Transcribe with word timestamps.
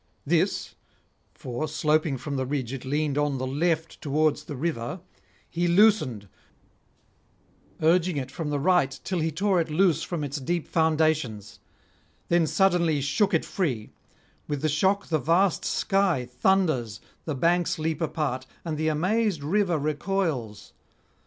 This 0.25 0.73
for, 1.35 1.67
sloping 1.67 2.17
from 2.17 2.35
the 2.35 2.47
ridge, 2.47 2.73
it 2.73 2.85
leaned 2.85 3.19
on 3.19 3.37
the 3.37 3.45
left 3.45 4.01
towards 4.01 4.45
the 4.45 4.55
river 4.55 5.01
he 5.47 5.67
loosened, 5.67 6.27
urging 7.83 8.17
it 8.17 8.31
from 8.31 8.49
the 8.49 8.57
right 8.57 8.99
till 9.03 9.19
he 9.19 9.31
tore 9.31 9.61
it 9.61 9.69
loose 9.69 10.01
from 10.01 10.23
its 10.23 10.37
deep 10.39 10.65
foundations; 10.67 11.59
then 12.29 12.47
suddenly 12.47 12.99
shook 12.99 13.31
it 13.35 13.45
free; 13.45 13.91
with 14.47 14.63
the 14.63 14.69
shock 14.69 15.05
the 15.09 15.19
vast 15.19 15.63
sky 15.65 16.25
thunders, 16.25 16.99
the 17.25 17.35
banks 17.35 17.77
leap 17.77 18.01
apart, 18.01 18.47
and 18.65 18.79
the 18.79 18.87
amazed 18.87 19.43
river 19.43 19.77
recoils. 19.77 20.73